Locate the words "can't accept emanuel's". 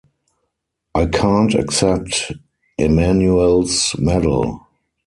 1.05-3.95